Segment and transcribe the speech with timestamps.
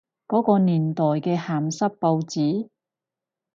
[0.27, 2.69] 嗰個年代嘅鹹濕報紙？